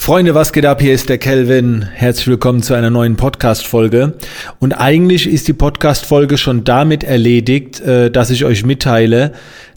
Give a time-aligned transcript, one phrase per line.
[0.00, 0.80] Freunde, was geht ab?
[0.80, 1.82] Hier ist der Kelvin.
[1.82, 4.14] Herzlich willkommen zu einer neuen Podcast-Folge.
[4.58, 9.32] Und eigentlich ist die Podcast-Folge schon damit erledigt, äh, dass ich euch mitteile,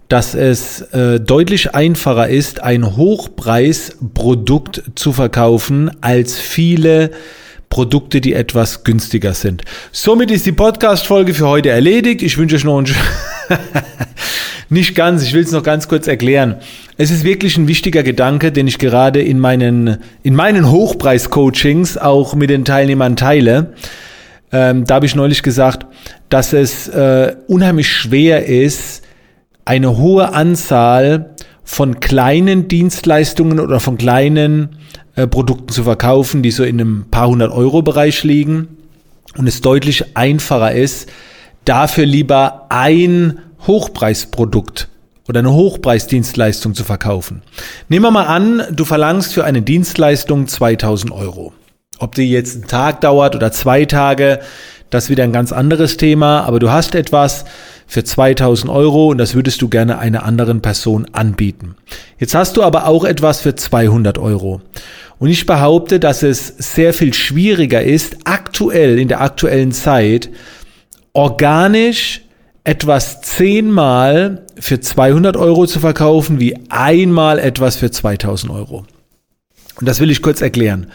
[0.07, 7.11] dass es äh, deutlich einfacher ist, ein Hochpreisprodukt zu verkaufen als viele
[7.69, 9.63] Produkte, die etwas günstiger sind.
[9.91, 12.21] Somit ist die Podcast-Folge für heute erledigt.
[12.21, 12.85] Ich wünsche euch noch einen
[14.69, 16.55] Nicht ganz, ich will es noch ganz kurz erklären.
[16.97, 22.35] Es ist wirklich ein wichtiger Gedanke, den ich gerade in meinen, in meinen Hochpreis-Coachings auch
[22.35, 23.73] mit den Teilnehmern teile.
[24.51, 25.85] Ähm, da habe ich neulich gesagt,
[26.29, 29.03] dass es äh, unheimlich schwer ist,
[29.65, 34.77] eine hohe Anzahl von kleinen Dienstleistungen oder von kleinen
[35.15, 38.77] äh, Produkten zu verkaufen, die so in einem paar hundert Euro Bereich liegen
[39.37, 41.09] und es deutlich einfacher ist,
[41.65, 44.89] dafür lieber ein Hochpreisprodukt
[45.27, 47.41] oder eine Hochpreisdienstleistung zu verkaufen.
[47.89, 51.53] Nehmen wir mal an, du verlangst für eine Dienstleistung 2000 Euro.
[51.99, 54.39] Ob die jetzt einen Tag dauert oder zwei Tage,
[54.89, 57.45] das ist wieder ein ganz anderes Thema, aber du hast etwas
[57.87, 61.75] für 2000 Euro und das würdest du gerne einer anderen Person anbieten.
[62.17, 64.61] Jetzt hast du aber auch etwas für 200 Euro.
[65.19, 70.29] Und ich behaupte, dass es sehr viel schwieriger ist, aktuell, in der aktuellen Zeit,
[71.13, 72.21] organisch
[72.63, 78.85] etwas zehnmal für 200 Euro zu verkaufen, wie einmal etwas für 2000 Euro.
[79.79, 80.87] Und das will ich kurz erklären.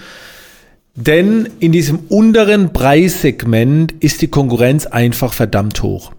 [0.94, 6.12] Denn in diesem unteren Preissegment ist die Konkurrenz einfach verdammt hoch.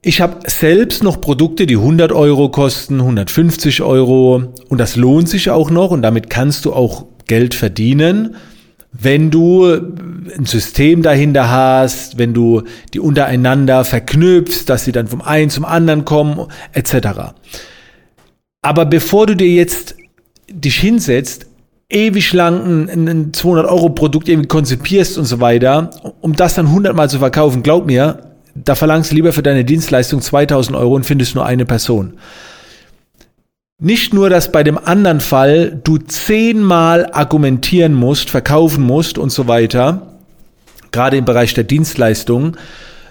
[0.00, 5.50] Ich habe selbst noch Produkte, die 100 Euro kosten, 150 Euro und das lohnt sich
[5.50, 8.36] auch noch und damit kannst du auch Geld verdienen
[8.96, 15.20] wenn du ein System dahinter hast, wenn du die untereinander verknüpfst, dass sie dann vom
[15.20, 17.34] einen zum anderen kommen, etc.
[18.62, 19.96] Aber bevor du dir jetzt
[20.48, 21.46] dich hinsetzt,
[21.90, 26.66] ewig lang ein, ein 200 Euro Produkt irgendwie konzipierst und so weiter, um das dann
[26.66, 30.94] 100 Mal zu verkaufen, glaub mir, da verlangst du lieber für deine Dienstleistung 2000 Euro
[30.94, 32.14] und findest nur eine Person.
[33.80, 39.48] Nicht nur, dass bei dem anderen Fall du zehnmal argumentieren musst, verkaufen musst und so
[39.48, 40.20] weiter,
[40.92, 42.56] gerade im Bereich der Dienstleistungen,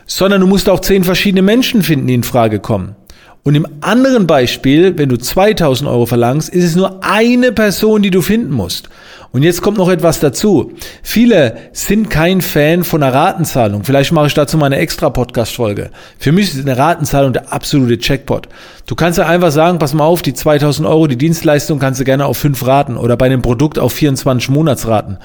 [0.05, 2.95] sondern du musst auch zehn verschiedene Menschen finden, die in Frage kommen.
[3.43, 8.09] Und im anderen Beispiel, wenn du 2000 Euro verlangst, ist es nur eine Person, die
[8.09, 8.87] du finden musst.
[9.33, 10.71] Und jetzt kommt noch etwas dazu.
[11.01, 13.83] Viele sind kein Fan von einer Ratenzahlung.
[13.83, 15.89] Vielleicht mache ich dazu mal eine extra Podcast-Folge.
[16.19, 18.47] Für mich ist eine Ratenzahlung der absolute Checkpot.
[18.85, 22.05] Du kannst ja einfach sagen, pass mal auf, die 2000 Euro, die Dienstleistung kannst du
[22.05, 25.17] gerne auf fünf Raten oder bei einem Produkt auf 24 Monatsraten.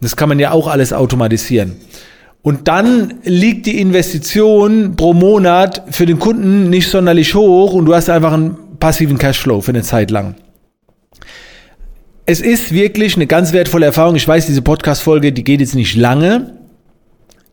[0.00, 1.76] Das kann man ja auch alles automatisieren.
[2.42, 7.94] Und dann liegt die Investition pro Monat für den Kunden nicht sonderlich hoch und du
[7.94, 10.34] hast einfach einen passiven Cashflow für eine Zeit lang
[12.24, 14.16] es ist wirklich eine ganz wertvolle Erfahrung.
[14.16, 16.58] Ich weiß, diese Podcast-Folge, die geht jetzt nicht lange.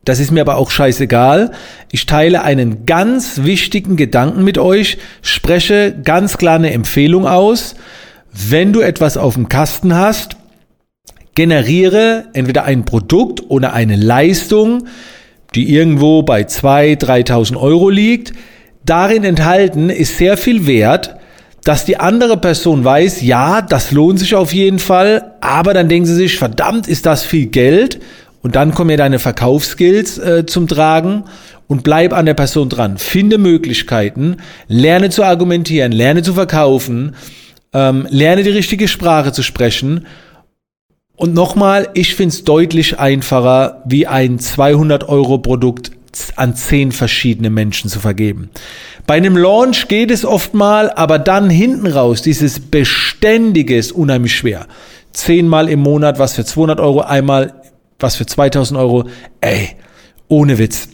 [0.05, 1.51] Das ist mir aber auch scheißegal.
[1.91, 7.75] Ich teile einen ganz wichtigen Gedanken mit euch, spreche ganz klar eine Empfehlung aus.
[8.31, 10.37] Wenn du etwas auf dem Kasten hast,
[11.35, 14.87] generiere entweder ein Produkt oder eine Leistung,
[15.55, 18.33] die irgendwo bei 2.000, 3.000 Euro liegt.
[18.85, 21.15] Darin enthalten ist sehr viel Wert,
[21.63, 26.05] dass die andere Person weiß, ja, das lohnt sich auf jeden Fall, aber dann denken
[26.05, 27.99] sie sich, verdammt, ist das viel Geld?
[28.41, 31.25] Und dann kommen ja deine Verkaufsskills äh, zum Tragen
[31.67, 32.97] und bleib an der Person dran.
[32.97, 37.15] Finde Möglichkeiten, lerne zu argumentieren, lerne zu verkaufen,
[37.73, 40.07] ähm, lerne die richtige Sprache zu sprechen.
[41.19, 45.91] Und nochmal, ich finde es deutlich einfacher, wie ein 200 Euro Produkt
[46.37, 48.49] an zehn verschiedene Menschen zu vergeben.
[49.05, 54.33] Bei einem Launch geht es oft mal, aber dann hinten raus, dieses Beständige ist unheimlich
[54.33, 54.67] schwer.
[55.11, 57.53] Zehnmal im Monat was für 200 Euro, einmal
[57.99, 59.09] was für 2000 Euro.
[59.41, 59.71] Ey,
[60.29, 60.87] ohne Witz.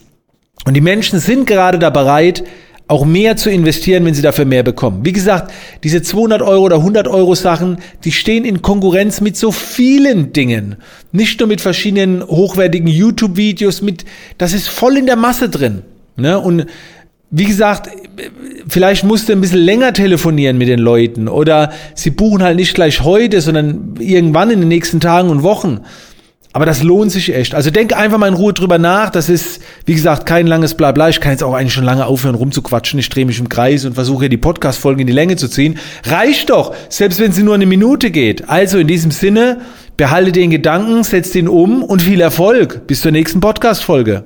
[0.66, 2.44] Und die Menschen sind gerade da bereit,
[2.88, 5.00] auch mehr zu investieren, wenn sie dafür mehr bekommen.
[5.04, 5.52] Wie gesagt,
[5.84, 10.76] diese 200 Euro oder 100 Euro Sachen, die stehen in Konkurrenz mit so vielen Dingen.
[11.12, 14.06] Nicht nur mit verschiedenen hochwertigen YouTube-Videos, mit,
[14.38, 15.82] das ist voll in der Masse drin.
[16.16, 16.40] Ne?
[16.40, 16.68] Und
[17.32, 17.90] wie gesagt,
[18.68, 22.76] vielleicht musst du ein bisschen länger telefonieren mit den Leuten oder sie buchen halt nicht
[22.76, 25.82] gleich heute, sondern irgendwann in den nächsten Tagen und Wochen.
[26.56, 27.54] Aber das lohnt sich echt.
[27.54, 29.10] Also denk einfach mal in Ruhe drüber nach.
[29.10, 31.10] Das ist, wie gesagt, kein langes Blabla.
[31.10, 32.98] Ich kann jetzt auch eigentlich schon lange aufhören rumzuquatschen.
[32.98, 35.78] Ich drehe mich im Kreis und versuche hier die Podcast-Folgen in die Länge zu ziehen.
[36.06, 38.48] Reicht doch, selbst wenn sie nur eine Minute geht.
[38.48, 39.64] Also in diesem Sinne,
[39.98, 42.88] behalte den Gedanken, setz den um und viel Erfolg.
[42.88, 44.24] Bis zur nächsten Podcast-Folge.